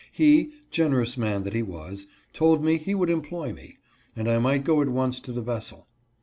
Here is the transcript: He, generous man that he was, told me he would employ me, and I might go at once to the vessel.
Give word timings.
He, 0.11 0.49
generous 0.71 1.15
man 1.15 1.43
that 1.43 1.53
he 1.53 1.61
was, 1.61 2.07
told 2.33 2.63
me 2.63 2.77
he 2.79 2.95
would 2.95 3.11
employ 3.11 3.53
me, 3.53 3.77
and 4.15 4.27
I 4.27 4.39
might 4.39 4.63
go 4.63 4.81
at 4.81 4.89
once 4.89 5.19
to 5.19 5.31
the 5.31 5.43
vessel. 5.43 5.87